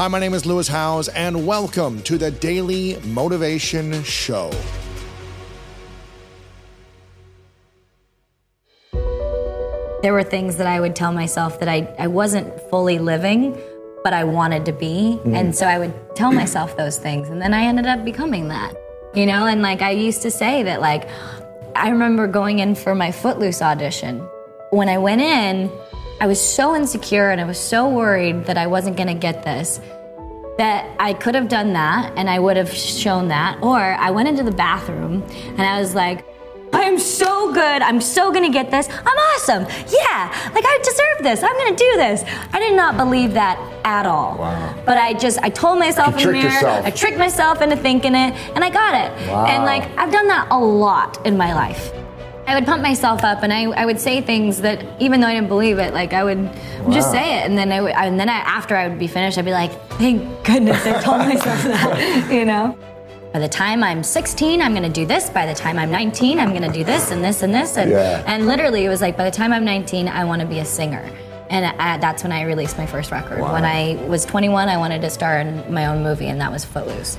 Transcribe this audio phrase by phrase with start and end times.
[0.00, 4.50] Hi, my name is Lewis Howes, and welcome to the Daily Motivation Show.
[10.00, 13.60] There were things that I would tell myself that I, I wasn't fully living,
[14.02, 15.18] but I wanted to be.
[15.18, 15.34] Mm-hmm.
[15.34, 17.28] And so I would tell myself those things.
[17.28, 18.74] And then I ended up becoming that,
[19.14, 19.44] you know?
[19.44, 21.10] And like I used to say that, like,
[21.76, 24.26] I remember going in for my Footloose audition.
[24.70, 25.70] When I went in,
[26.20, 29.80] I was so insecure and I was so worried that I wasn't gonna get this
[30.58, 33.62] that I could have done that and I would have shown that.
[33.62, 36.26] Or I went into the bathroom and I was like,
[36.74, 37.82] I am so good.
[37.82, 38.86] I'm so gonna get this.
[38.90, 39.62] I'm awesome.
[39.88, 41.42] Yeah, like I deserve this.
[41.42, 42.22] I'm gonna do this.
[42.52, 44.36] I did not believe that at all.
[44.36, 44.82] Wow.
[44.84, 46.84] But I just, I told myself You in the mirror, yourself.
[46.84, 49.28] I tricked myself into thinking it, and I got it.
[49.28, 49.46] Wow.
[49.46, 51.92] And like, I've done that a lot in my life.
[52.50, 55.34] I would pump myself up, and I, I would say things that even though I
[55.34, 56.50] didn't believe it, like I would
[56.90, 59.38] just say it, and then I would, and then I, after I would be finished,
[59.38, 62.76] I'd be like, thank goodness I told myself that, you know.
[63.32, 65.30] By the time I'm 16, I'm gonna do this.
[65.30, 67.76] By the time I'm 19, I'm gonna do this and this and this.
[67.76, 68.24] And, Yeah.
[68.26, 71.08] and literally, it was like, by the time I'm 19, I wanna be a singer.
[71.50, 73.38] And I, that's when I released my first record.
[73.38, 73.52] Wow.
[73.52, 76.64] When I was 21, I wanted to star in my own movie, and that was
[76.64, 77.16] Footloose.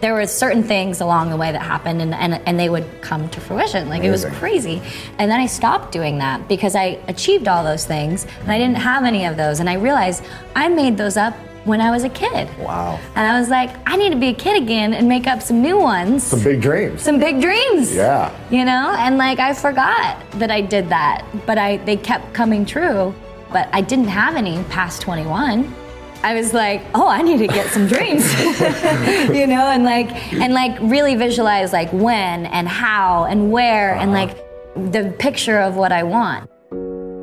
[0.00, 3.28] There were certain things along the way that happened, and, and, and they would come
[3.30, 3.88] to fruition.
[3.88, 4.80] Like, it was crazy.
[5.18, 8.76] And then I stopped doing that because I achieved all those things, and I didn't
[8.76, 9.60] have any of those.
[9.60, 10.24] And I realized
[10.54, 12.48] I made those up when I was a kid.
[12.58, 12.98] Wow.
[13.14, 15.60] And I was like, I need to be a kid again and make up some
[15.60, 16.24] new ones.
[16.24, 17.02] Some big dreams.
[17.02, 17.94] Some big dreams.
[17.94, 18.34] Yeah.
[18.50, 18.94] You know?
[18.96, 23.14] And like I forgot that I did that, but I they kept coming true.
[23.52, 25.74] But I didn't have any past 21.
[26.22, 28.24] I was like, oh, I need to get some dreams.
[28.40, 34.10] you know, and like and like really visualize like when and how and where and
[34.10, 34.26] uh-huh.
[34.26, 36.50] like the picture of what I want.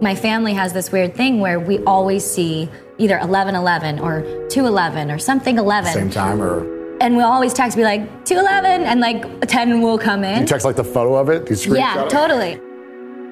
[0.01, 5.17] My family has this weird thing where we always see either 1111 or 211 or
[5.17, 9.81] something 11 Same time, or and we'll always text be like 211 and like 10
[9.81, 11.49] will come in you text like the photo of it?
[11.67, 12.07] Yeah
[12.53, 12.61] it?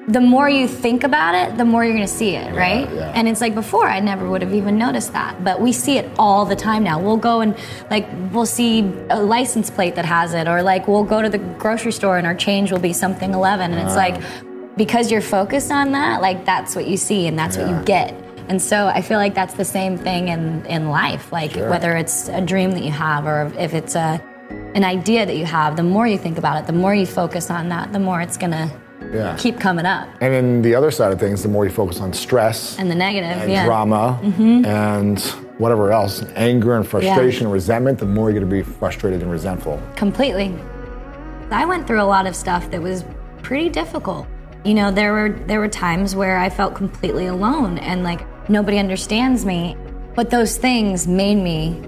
[0.08, 3.12] The more you think about it the more you're gonna see it right yeah.
[3.14, 6.10] and it's like before i never would have even noticed that but we see it
[6.18, 7.56] all the time now we'll go and
[7.90, 11.38] like we'll see a license plate that has it or like we'll go to the
[11.38, 14.20] grocery store and our change will be something 11 and it's like
[14.76, 18.14] because you're focused on that like that's what you see and that's what you get
[18.48, 21.32] and so I feel like that's the same thing in, in life.
[21.32, 21.70] Like Sure.
[21.70, 24.22] whether it's a dream that you have or if it's a
[24.74, 27.50] an idea that you have, the more you think about it, the more you focus
[27.50, 28.70] on that, the more it's gonna
[29.14, 29.36] Yeah.
[29.36, 30.08] keep coming up.
[30.20, 32.94] And then the other side of things, the more you focus on stress And the
[32.94, 33.66] negative, and yeah.
[33.66, 34.62] Mm-hmm.
[34.62, 35.20] drama and
[35.58, 39.30] whatever else, anger and frustration and resentment, the more you're going to be frustrated and
[39.30, 39.80] resentful.
[39.96, 40.54] Completely.
[41.50, 43.04] I went through a lot of stuff that was
[43.42, 44.26] pretty difficult.
[44.64, 48.78] You know, there were there were times where I felt completely alone and like nobody
[48.78, 49.76] understands me.
[50.14, 51.80] But those things made me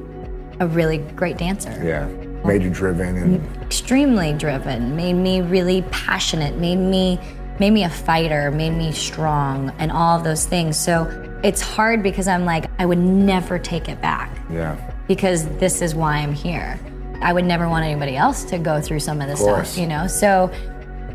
[0.60, 1.80] a really great dancer.
[1.82, 2.08] Yeah.
[2.46, 7.18] Made you driven and extremely driven, made me really passionate, made me
[7.58, 10.76] made me a fighter, made me strong and all of those things.
[10.76, 11.06] So
[11.42, 14.76] it's hard because I'm like I would never take it back yeah.
[15.08, 16.78] because this is why I'm here.
[17.22, 19.70] I would never want anybody else to go through some of this course.
[19.70, 20.06] stuff, you know.
[20.06, 20.50] So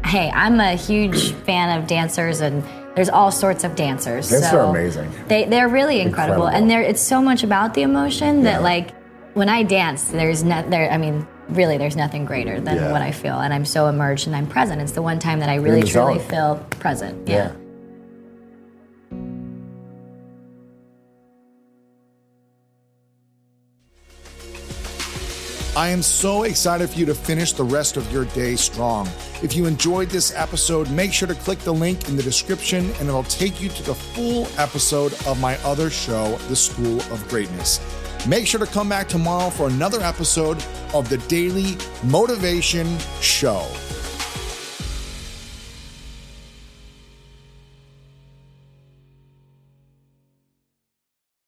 [0.05, 2.63] hey, I'm a huge fan of dancers and
[2.95, 4.29] there's all sorts of dancers.
[4.29, 5.11] Dancers so are amazing.
[5.27, 6.47] They they're really incredible, Incredible.
[6.47, 8.59] and there it's so much about the emotion that Yeah.
[8.59, 8.89] like
[9.33, 10.89] when I dance, there's no there.
[10.91, 12.91] I mean, really, there's nothing greater than Yeah.
[12.91, 14.81] what I feel, and I'm so immersed and I'm present.
[14.81, 16.27] It's the one time that I really the truly zone.
[16.29, 17.27] feel present.
[17.27, 17.51] Yeah.
[25.73, 29.07] I am so excited for you to finish the rest of your day strong.
[29.41, 33.07] If you enjoyed this episode, make sure to click the link in the description and
[33.07, 37.79] it'll take you to the full episode of my other show, The School of Greatness.
[38.27, 43.65] Make sure to come back tomorrow for another episode of the Daily Motivation Show.